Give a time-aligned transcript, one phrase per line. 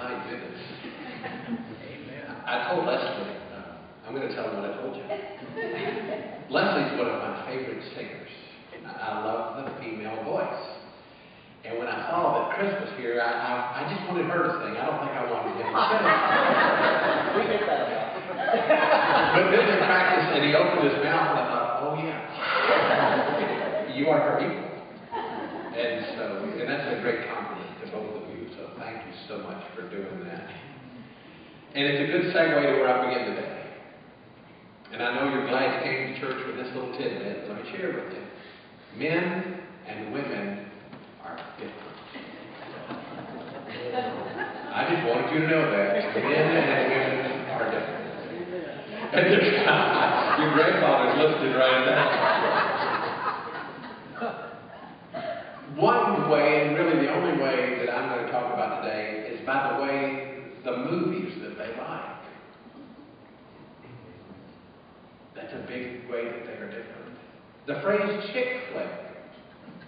[0.00, 0.64] My goodness.
[2.48, 3.76] I told Leslie, uh,
[4.08, 5.04] I'm going to tell him what I told you.
[6.48, 8.32] Leslie's one of my favorite singers.
[8.80, 10.64] I love the female voice.
[11.68, 14.52] And when I saw that Chris was here, I, I, I just wanted her to
[14.64, 14.80] sing.
[14.80, 15.76] I don't think I wanted him to sing.
[17.36, 18.16] We get that.
[19.36, 24.08] But then in practice, and he opened his mouth, and I thought, oh yeah, you
[24.08, 24.64] are her equal.
[25.76, 26.24] And so,
[26.58, 28.39] and that's a great compliment to both of you.
[28.78, 30.50] Thank you so much for doing that.
[31.74, 33.56] And it's a good segue to where I begin today.
[34.92, 37.48] And I know you're glad you came to church with this little tidbit.
[37.48, 38.22] Let me share with you.
[38.98, 40.66] Men and women
[41.22, 41.90] are different.
[44.72, 46.14] I just wanted you to know that.
[46.16, 48.00] Men and women are different.
[49.12, 49.30] And
[50.42, 52.30] your grandfather's listening right now.
[55.76, 59.46] One way, and really the only way that I'm going to talk about today, is
[59.46, 62.20] by the way the movies that they like.
[65.34, 67.16] That's a big way that they are different.
[67.70, 68.90] The phrase chick flick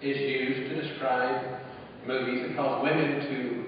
[0.02, 1.58] is used to describe
[2.06, 3.64] movies that cause women to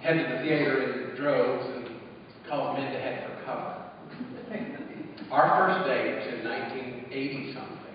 [0.00, 1.86] head to the theater in droves and
[2.48, 3.74] cause men to head for cover.
[5.30, 7.94] Our first date in 1980 something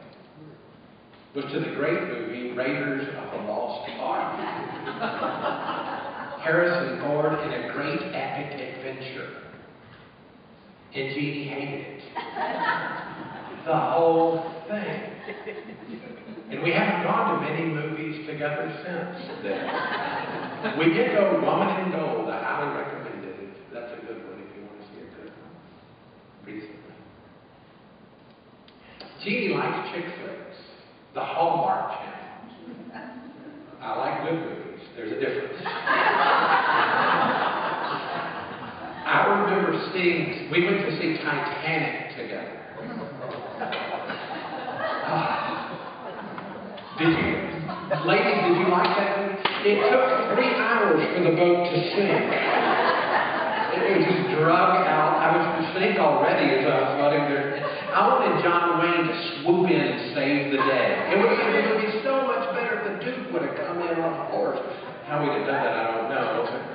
[1.35, 4.39] was to the great movie Raiders of the Lost Ark.
[6.44, 9.29] Harrison Ford in a great epic adventure.
[10.95, 12.03] And Jeannie hated it.
[13.63, 15.11] The whole thing.
[16.52, 20.78] And we haven't gone to many movies together since then.
[20.78, 22.30] We did go Woman in Gold.
[22.30, 23.73] I highly recommend it.
[23.73, 25.53] That's a good one if you want to see a good one.
[26.45, 26.95] Recently.
[29.23, 30.59] Jeannie likes chick flicks.
[31.13, 32.22] The Hallmark Channel.
[33.81, 34.81] I like good movies.
[34.95, 35.61] There's a difference.
[39.03, 42.57] I remember seeing, we went to see Titanic together.
[45.13, 45.62] Ah.
[46.97, 47.16] Did you,
[48.07, 49.50] ladies, did you like that movie?
[49.61, 52.33] It took three hours for the boat to sink.
[53.77, 55.22] It was just drug out.
[55.22, 57.61] I was sink already as I was letting there.
[57.94, 61.13] I wanted John Wayne to swoop in and save the day.
[61.13, 64.01] It would, it would be so much better if the Duke would have come in
[64.01, 64.57] on a horse.
[65.05, 66.72] How we'd have done that, I don't know.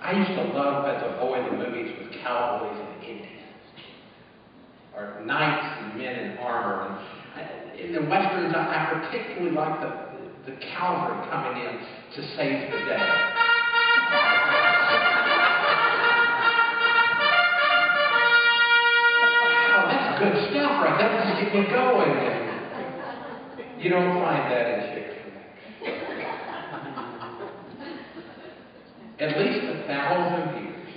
[0.00, 3.52] I used to love as a boy the movies with cowboys and Indians,
[4.96, 7.04] or knights and men in armor.
[7.36, 10.09] And in the westerns, I, particularly like the
[10.46, 11.78] the cavalry coming in
[12.14, 13.08] to save the day.
[19.42, 21.10] Wow, that's good stuff right there.
[21.12, 22.12] That's just getting you going.
[23.80, 25.06] You don't find that in chick.
[29.20, 30.88] At least a thousand years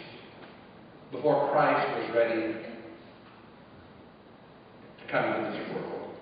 [1.12, 2.54] before Christ was ready
[4.98, 6.16] to come into this world,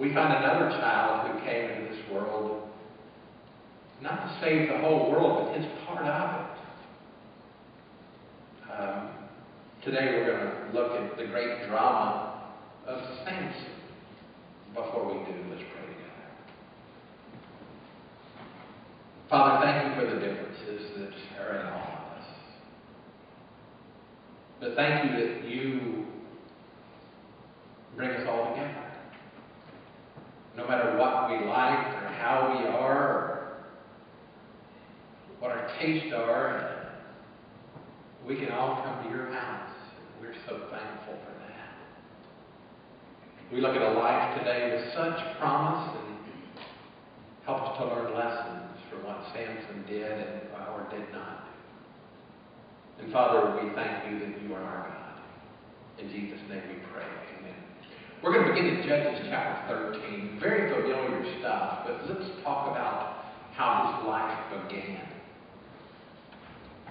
[0.00, 2.66] we find another child who came into this world
[4.00, 6.46] not to save the whole world, but his part of it.
[8.72, 9.10] Um,
[9.84, 12.44] today we're going to look at the great drama
[12.86, 13.72] of Samson.
[14.74, 16.30] Before we do, let's pray together.
[19.28, 22.26] Father, thank you for the differences that are in all of us.
[24.60, 26.06] But thank you that you
[27.96, 28.80] bring us all together.
[30.56, 33.52] No matter what we like or how we are or
[35.38, 36.90] what our tastes are,
[38.26, 39.70] we can all come to your house.
[40.20, 41.78] We're so thankful for that.
[43.52, 46.16] We look at a life today with such promise and
[47.44, 50.40] help us to learn lessons from what Samson did and
[50.80, 53.04] or did not do.
[53.04, 55.20] And Father, we thank you that you are our God.
[55.98, 57.06] In Jesus' name we pray.
[57.38, 57.54] Amen.
[58.22, 60.38] We're going to begin in Judges chapter 13.
[60.40, 65.19] Very familiar stuff, but let's talk about how his life began.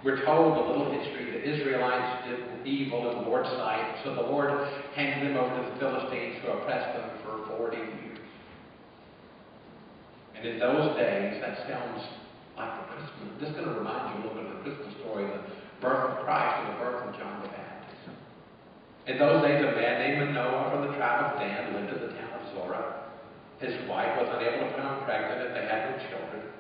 [0.04, 4.22] We're told a little history that Israelites did evil in the Lord's sight, so the
[4.22, 4.48] Lord
[4.96, 8.20] handed them over to the Philistines who oppressed them for 40 years.
[10.36, 12.00] And in those days, that sounds
[12.56, 13.28] like the Christmas.
[13.44, 15.44] This is going to remind you a little bit of the Christmas story, the
[15.84, 18.16] birth of Christ and the birth of John the Baptist.
[19.08, 22.16] In those days, a man named Manoah from the tribe of Dan lived in the
[22.16, 23.04] town of Zorah.
[23.60, 26.59] His wife was unable to become pregnant and they had no children.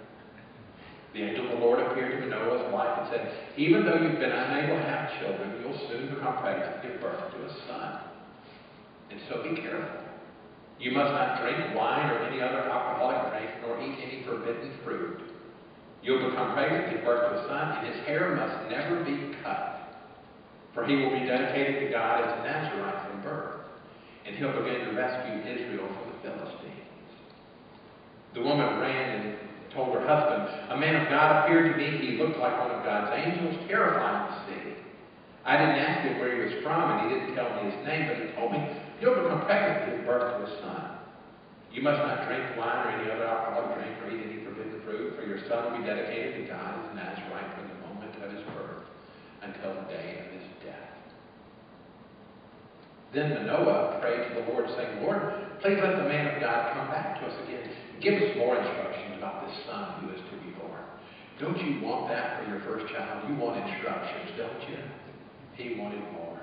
[1.13, 4.31] The angel of the Lord appeared to Manoah's wife and said, Even though you've been
[4.31, 7.99] unable to have children, you'll soon become pregnant and give birth to a son.
[9.09, 10.05] And so be careful.
[10.79, 15.21] You must not drink wine or any other alcoholic drink, nor eat any forbidden fruit.
[16.03, 19.75] You'll become pregnant, give birth to a son, and his hair must never be cut.
[20.73, 23.55] For he will be dedicated to God as a Nazarite from birth,
[24.25, 26.75] and he'll begin to rescue Israel from the Philistines.
[28.35, 31.97] The woman ran and told her husband, A man of God appeared to me.
[31.97, 34.65] He looked like one of God's angels, terrifying to see.
[35.45, 38.07] I didn't ask him where he was from, and he didn't tell me his name,
[38.07, 38.61] but he told me,
[38.99, 40.99] You'll become pregnant give birth to a son.
[41.71, 45.15] You must not drink wine or any other alcoholic drink or eat any forbidden fruit,
[45.15, 48.31] for your son will be dedicated to God as a Nazarite from the moment of
[48.33, 48.89] his birth
[49.41, 50.91] until the day of his death.
[53.13, 55.21] Then Manoah prayed to the Lord, saying, Lord,
[55.61, 57.69] please let the man of God come back to us again.
[58.01, 60.83] Give us more instructions about this son who is to be born.
[61.39, 63.27] Don't you want that for your first child?
[63.27, 64.79] You want instructions, don't you?
[65.55, 66.39] He wanted more.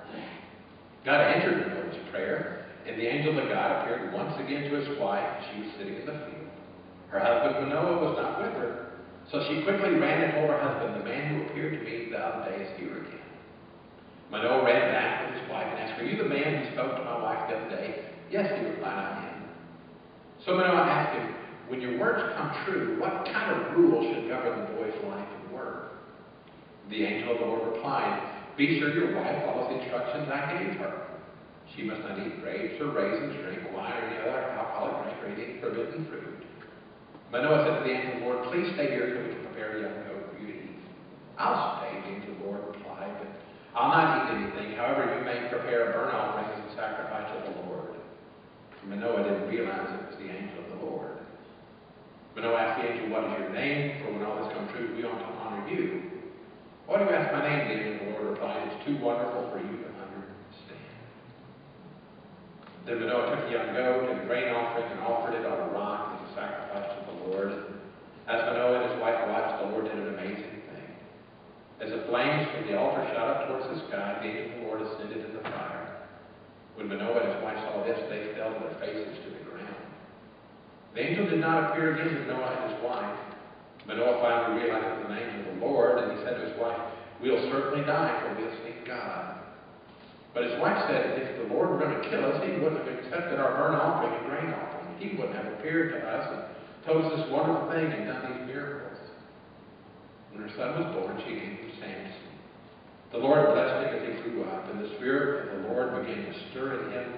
[1.04, 5.24] God answered Manoah's prayer, and the angel of God appeared once again to his wife.
[5.48, 6.52] She was sitting in the field.
[7.08, 8.92] Her husband Manoah was not with her.
[9.32, 12.18] So she quickly ran and told her husband, The man who appeared to me the
[12.18, 13.24] other day is here again.
[14.30, 17.04] Manoah ran back with his wife and asked, Are you the man who spoke to
[17.04, 18.04] my wife the other day?
[18.30, 19.48] Yes, he replied, I am.
[20.44, 24.60] So Manoah asked him, When your words come true, what kind of rule should govern
[24.60, 25.98] the boy's life and work?
[26.90, 28.22] The angel of the Lord replied,
[28.56, 31.06] Be sure your wife follows the instructions I gave her.
[31.74, 35.42] She must not eat grapes or raisins, drink wine or any other alcoholic drink or
[35.42, 36.46] eat forbidden fruit.
[37.32, 39.70] Manoah said to the angel of the Lord, Please stay here until we can prepare
[39.74, 40.78] a young goat for you to eat.
[41.36, 43.28] I'll stay, the angel of the Lord replied, but
[43.74, 44.78] I'll not eat anything.
[44.78, 47.98] However, you may prepare a burnt offering as a sacrifice to the Lord.
[48.86, 51.18] Manoah didn't realize it was the angel of the Lord.
[52.36, 54.04] Manoah asked the angel, What is your name?
[54.04, 56.16] For when all this comes true, we ought to honor you.
[56.86, 57.66] Why do you ask my name?
[57.66, 60.94] Angel the Lord replied, It's too wonderful for you to understand.
[62.86, 65.68] Then Manoah took a young goat and a grain offering and offered it on a
[65.74, 67.50] rock as a sacrifice to the Lord.
[68.30, 70.90] As Manoah and his wife watched, the Lord did an amazing thing.
[71.82, 74.66] As the flames from the altar shot up towards the sky, the angel of the
[74.70, 76.06] Lord ascended in the fire.
[76.78, 79.74] When Manoah and his wife saw this, they fell to their faces to the ground.
[80.94, 83.25] The angel did not appear again to Manoah and his wife.
[83.86, 86.78] Manoah finally realized the name of the Lord, and he said to his wife,
[87.22, 89.38] We'll certainly die, for we have seen God.
[90.34, 92.98] But his wife said, If the Lord were going to kill us, he wouldn't have
[92.98, 94.98] accepted our burnt offering and grain offering.
[94.98, 96.42] He wouldn't have appeared to us and
[96.84, 98.98] told us this wonderful thing and done these miracles.
[100.32, 102.26] When her son was born, she named him Samson.
[103.12, 106.26] The Lord blessed him as he grew up, and the Spirit of the Lord began
[106.26, 107.08] to stir in him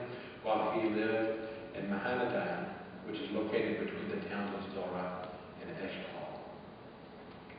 [0.44, 2.70] while he lived in Mahaneh-dan,
[3.08, 5.28] which is located between the towns of Zorah
[5.60, 6.27] and Eshtaol.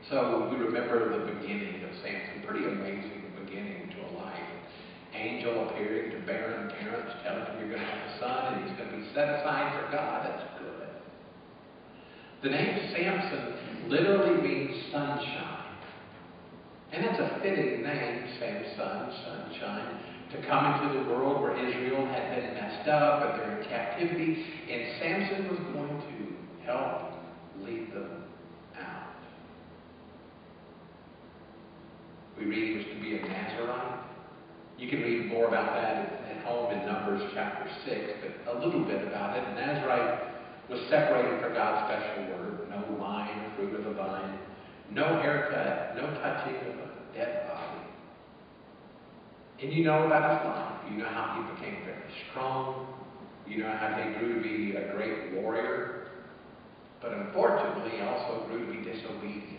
[0.09, 2.41] So we remember the beginning of Samson.
[2.47, 4.49] Pretty amazing beginning to a life.
[5.13, 8.77] Angel appearing to barren parents, telling them you're going to have a son and he's
[8.77, 10.25] going to be set aside for God.
[10.25, 10.89] That's good.
[12.41, 15.77] The name Samson literally means sunshine.
[16.91, 19.99] And it's a fitting name, Samson, sunshine,
[20.31, 24.43] to come into the world where Israel had been messed up and they're in captivity.
[24.71, 27.13] And Samson was going to help
[27.61, 28.23] lead them
[28.79, 29.09] out.
[32.39, 33.99] We read was to be a Nazarite.
[34.77, 38.85] You can read more about that at home in Numbers chapter 6, but a little
[38.85, 39.43] bit about it.
[39.55, 40.23] Nazarite
[40.69, 42.69] was separated for God's special word.
[42.69, 44.39] No wine fruit of the vine.
[44.89, 45.97] No haircut.
[45.97, 47.89] No touching of a dead body.
[49.61, 50.91] And you know about his life.
[50.93, 52.87] You know how he became very strong.
[53.45, 56.07] You know how he grew to be a great warrior.
[57.01, 59.58] But unfortunately, he also grew to be disobedient.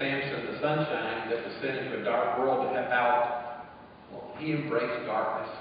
[0.00, 3.68] Samson, the sunshine that was sent into a dark world to help out,
[4.10, 5.54] well, he embraced darkness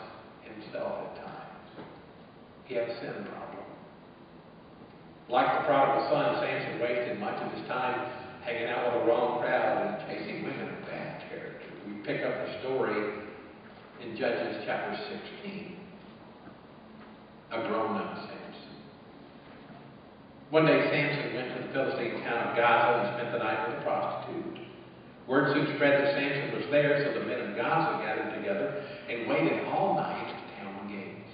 [0.48, 1.86] himself at times.
[2.64, 3.68] He had a sin problem.
[5.28, 8.10] Like the prodigal son, Samson wasted much of his time
[8.46, 11.68] hanging out with the wrong crowd and chasing women of bad character.
[11.86, 13.20] We pick up the story
[14.02, 14.98] in Judges chapter
[15.44, 15.76] 16.
[17.52, 18.40] A grown-up Samson.
[20.50, 23.78] One day Samson went to the Philistine town of Gaza and spent the night with
[23.78, 24.09] a prostitute.
[25.30, 29.30] Word soon spread that Samson was there, so the men of Gaza gathered together and
[29.30, 31.30] waited all night at the town gates.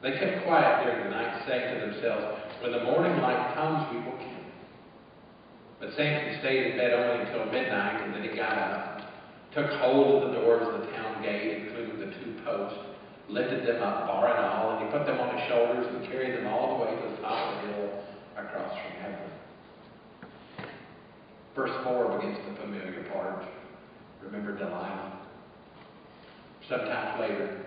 [0.00, 4.00] They kept quiet during the night, saying to themselves, When the morning light comes, we
[4.00, 4.48] will kill.
[5.80, 9.04] But Samson stayed in bed only until midnight, and then he got up,
[9.52, 12.80] took hold of the doors of the town gate, including the two posts,
[13.28, 16.40] lifted them up, bar and all, and he put them on his shoulders and carried
[16.40, 18.00] them all the way to the top of the hill
[18.40, 19.28] across from Hebron.
[21.58, 23.42] Verse 4 begins the familiar part.
[24.22, 25.26] Remember Delilah?
[26.70, 27.66] Sometime later,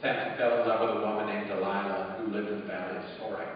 [0.00, 3.02] Samson fell in love with a woman named Delilah who lived in the valley of
[3.18, 3.50] Sorek.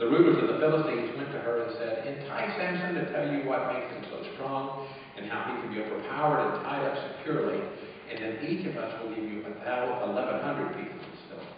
[0.00, 3.46] The rulers of the Philistines went to her and said, Entice Samson to tell you
[3.46, 7.62] what makes him so strong and how he can be overpowered and tied up securely,
[8.10, 11.54] and then each of us will give you a thousand, eleven hundred pieces of silver.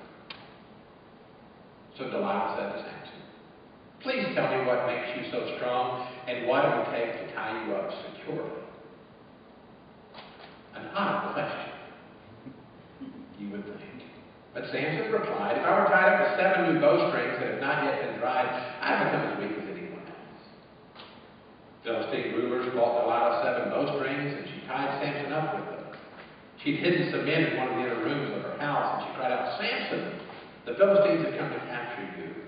[1.97, 3.24] So Delilah said to Samson,
[4.05, 7.57] Please tell me what makes you so strong and what it would take to tie
[7.65, 8.61] you up securely.
[10.77, 11.73] An odd question,
[13.41, 14.05] you would think.
[14.53, 17.83] But Samson replied, If I were tied up with seven new bowstrings that have not
[17.83, 18.47] yet been dried,
[18.85, 20.45] I'd become as weak as anyone else.
[21.83, 25.85] Philistine rulers brought Delilah seven bowstrings, and she tied Samson up with them.
[26.63, 29.17] She'd hidden some men in one of the inner rooms of her house, and she
[29.17, 30.21] cried out, Samson,
[30.69, 32.45] the Philistines have come to capture you.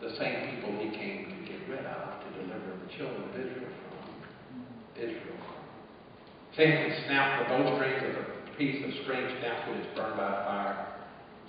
[0.00, 3.72] The same people he came to get rid of, to deliver the children of Israel
[3.92, 5.04] from.
[5.04, 5.56] Israel from.
[6.56, 10.88] Samson snapped the bowstrings of the piece of string snapped when it's burned by fire.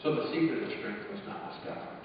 [0.04, 1.98] So the secret of strength was not discovered.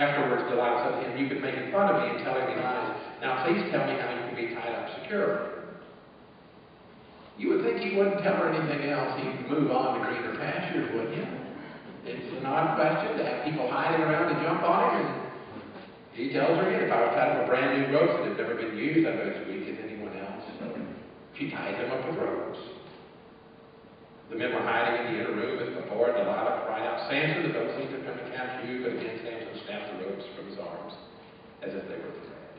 [0.00, 2.96] Afterwards, Delilah said to him, You've been making fun of me and telling me lies.
[3.20, 5.52] Now please tell me how you can be tied up securely.
[7.36, 9.20] You would think he wouldn't tell her anything else.
[9.20, 11.26] He'd move on to greener pastures, wouldn't you?
[12.04, 15.06] It's an odd question to have people hiding around to jump on him.
[16.12, 18.36] And he tells her, if I was tied up a brand new rope that had
[18.36, 20.44] never been used, I'd as weak as anyone else.
[20.60, 20.68] So
[21.42, 22.58] she tied them up with ropes.
[24.30, 26.06] The men were hiding in the inner room as before.
[26.06, 28.82] Delilah cried out, Samson, the Philistines have come to capture you.
[28.86, 30.94] But again, Samson snapped the ropes from his arms
[31.62, 32.54] as if they were thread.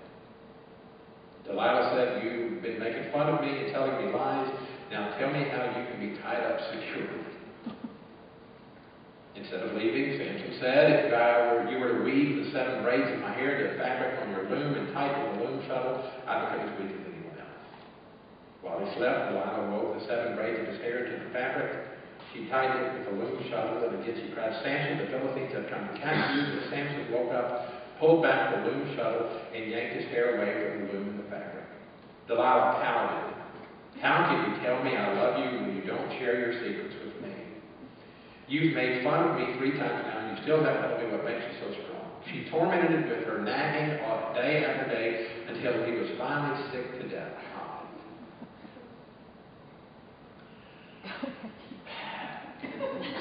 [1.47, 4.51] Delilah said, You've been making fun of me and telling me lies.
[4.91, 7.23] Now tell me how you can be tied up securely.
[9.39, 13.09] Instead of leaving, Samson said, If I were, you were to weave the seven braids
[13.09, 16.69] of my hair into fabric on your loom and tighten the loom shuttle, I'd become
[16.69, 16.92] as weak.
[18.73, 21.93] While he slept, Delilah wove the seven braids of his hair into the fabric.
[22.33, 25.69] She tied it with a loom shuttle, and again she cried, Samson, the Philistines have
[25.69, 26.57] come to catch you.
[26.57, 27.69] But Samson woke up,
[28.01, 31.29] pulled back the loom shuttle, and yanked his hair away from the loom and the
[31.29, 31.69] fabric.
[32.25, 33.37] Delilah pouted.
[34.01, 37.21] How can you tell me I love you when you don't share your secrets with
[37.21, 37.37] me?
[38.49, 41.29] You've made fun of me three times now, and you still haven't told me what
[41.29, 42.09] makes you so strong.
[42.25, 44.01] She tormented him with her nagging
[44.33, 47.37] day after day until he was finally sick to death.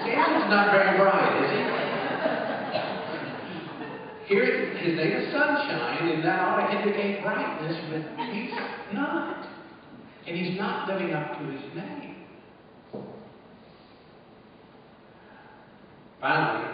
[0.03, 1.63] Samson's not very bright, is he?
[4.35, 8.51] Here, his name is Sunshine, and that ought to indicate brightness, but he's
[8.95, 9.47] not.
[10.27, 12.25] And he's not living up to his name.
[16.21, 16.69] Finally,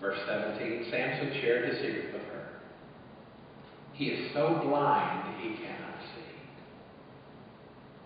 [0.00, 2.48] verse 17, Samson shared his secret with her.
[3.94, 5.87] He is so blind that he cannot.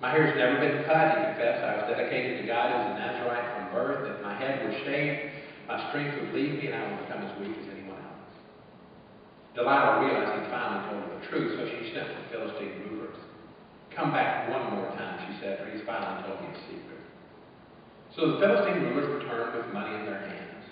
[0.03, 1.63] My hair's never been cut, he confessed.
[1.63, 4.03] I was dedicated to God as a Nazarite from birth.
[4.11, 5.31] If my head were shaved,
[5.71, 8.35] my strength would leave me and I would become as weak as anyone else.
[9.55, 13.15] Delilah realized he finally told her the truth, so she sent the Philistine rulers.
[13.95, 16.99] Come back one more time, she said, for he's finally told me a secret.
[18.19, 20.67] So the Philistine rulers returned with money in their hands.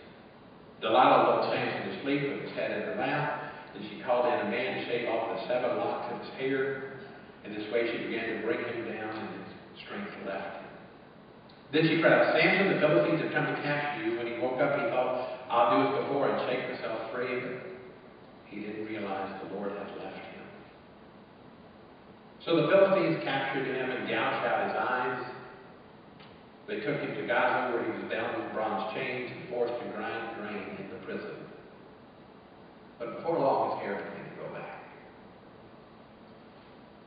[0.82, 4.42] Delilah lulled Samson to sleep with his head in her lap, and she called in
[4.42, 6.98] a man to shave off the seven locks of his hair.
[7.50, 10.70] In this way, she began to break him down, and his strength left him.
[11.74, 14.18] Then she cried out, Samson, the Philistines have come to capture you.
[14.18, 17.58] When he woke up, he thought, I'll do as before and shake myself free, but
[18.46, 20.46] he didn't realize the Lord had left him.
[22.46, 25.34] So the Philistines captured him and gouged out his eyes.
[26.68, 29.90] They took him to Gaza, where he was bound with bronze chains and forced to
[29.90, 31.34] grind grain in the prison.
[32.98, 34.78] But before long, his hair began to grow back.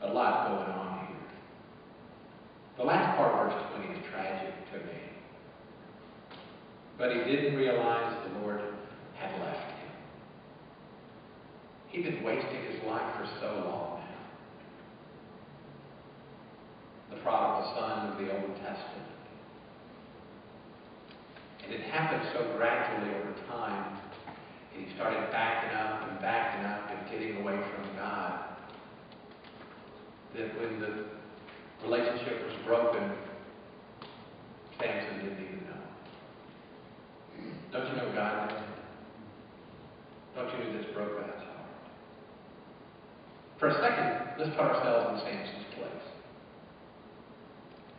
[0.03, 1.17] A lot going on here.
[2.77, 4.99] The last part of verse 20 is tragic to me.
[6.97, 8.61] But he didn't realize the Lord
[9.15, 9.91] had left him.
[11.89, 14.23] He'd been wasting his life for so long now.
[17.15, 19.09] The prodigal son of the Old Testament.
[21.65, 23.99] And it happened so gradually over time.
[24.73, 28.52] And he started backing up and backing up and getting away from God.
[30.35, 31.05] That when the
[31.83, 33.11] relationship was broken,
[34.79, 35.83] Samson didn't even know.
[37.71, 38.53] Don't you know God?
[40.35, 41.69] Don't you know this broke God's heart?
[43.59, 46.05] For a second, let's put ourselves in Samson's place.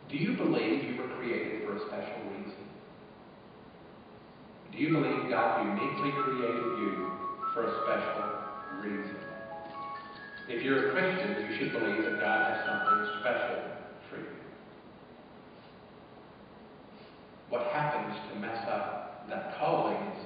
[0.09, 2.65] Do you believe you were created for a special reason?
[4.73, 7.11] Do you believe God uniquely created you
[7.53, 9.24] for a special reason?
[10.47, 13.65] If you're a Christian, you should believe that God has something special
[14.09, 14.37] for you.
[17.49, 20.25] What happens to mess up that calling is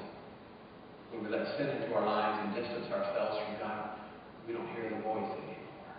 [1.11, 3.89] when we let sin into our lives and distance ourselves from God,
[4.45, 5.95] we don't hear the voice anymore.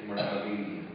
[0.00, 0.88] And we're not obedient.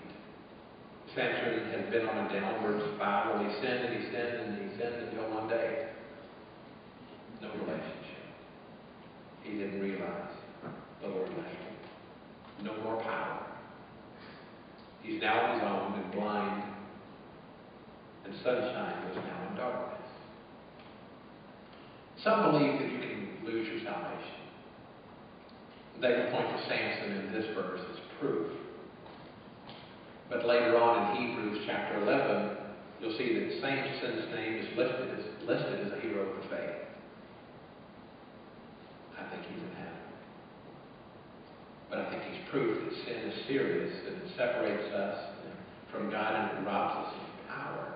[1.13, 3.46] Samson has been on a downward spiral.
[3.46, 5.89] He sinned and he sinned and he sinned until one day,
[7.41, 8.25] no relationship.
[9.44, 10.34] He didn't realize
[11.01, 12.66] the Lord left him.
[12.66, 13.46] No more power.
[15.01, 16.63] He's now on his own and blind,
[18.25, 19.98] and sunshine was now in darkness.
[22.24, 24.38] Some believe that you can lose your salvation.
[26.01, 28.51] They will point to Samson in this verse as proof.
[30.30, 32.58] But later on in Hebrews chapter 11,
[33.00, 36.75] you'll see that Samson's name is listed as, listed as a hero of the faith.
[39.18, 39.98] I think he's in heaven.
[42.51, 45.18] Proof that sin is serious and it separates us
[45.92, 47.94] from God and it robs us of power.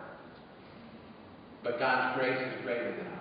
[1.64, 3.12] But God's grace is greater than our sin.
[3.12, 3.21] As much